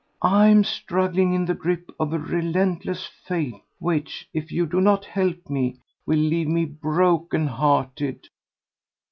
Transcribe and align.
I 0.23 0.47
am 0.47 0.63
struggling 0.63 1.35
in 1.35 1.45
the 1.45 1.53
grip 1.53 1.91
of 1.99 2.11
a 2.11 2.17
relentless 2.17 3.05
fate 3.05 3.53
which, 3.77 4.27
if 4.33 4.51
you 4.51 4.65
do 4.65 4.81
not 4.81 5.05
help 5.05 5.47
me, 5.47 5.77
will 6.07 6.17
leave 6.17 6.47
me 6.47 6.65
broken 6.65 7.45
hearted." 7.45 8.27